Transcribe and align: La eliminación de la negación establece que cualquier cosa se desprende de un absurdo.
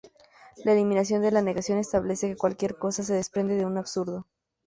La 0.65 0.73
eliminación 0.73 1.21
de 1.21 1.29
la 1.31 1.43
negación 1.43 1.77
establece 1.77 2.27
que 2.29 2.35
cualquier 2.35 2.75
cosa 2.75 3.03
se 3.03 3.13
desprende 3.13 3.53
de 3.53 3.67
un 3.67 3.77
absurdo. 3.77 4.25